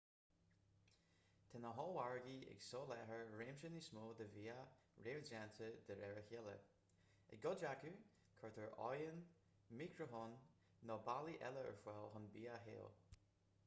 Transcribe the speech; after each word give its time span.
tá 1.49 1.59
na 1.65 1.71
hollmhargaí 1.79 2.37
ag 2.53 2.63
soláthar 2.67 3.27
réimse 3.41 3.69
níos 3.73 3.89
mó 3.97 4.05
de 4.21 4.25
bhia 4.37 4.55
réamhdhéanta 5.09 5.67
de 5.91 5.97
réir 6.01 6.17
a 6.23 6.25
chéile 6.31 6.55
i 7.37 7.41
gcuid 7.45 7.67
acu 7.75 7.93
cuirtear 8.41 8.73
oigheann 8.89 9.21
micreathonn 9.85 10.35
nó 10.91 10.97
bealaí 11.13 11.37
eile 11.53 11.67
ar 11.69 11.81
fáil 11.87 12.13
chun 12.17 12.27
bia 12.39 12.57
a 12.59 12.61
théamh 12.69 12.99